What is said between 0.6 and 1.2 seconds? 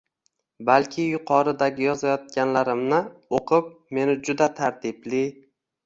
Balki